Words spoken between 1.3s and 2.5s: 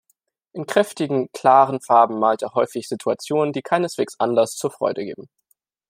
klaren Farben malt